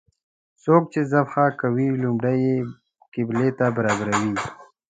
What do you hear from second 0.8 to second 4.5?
چې ذبحه کوي لومړی یې قبلې ته برابروي.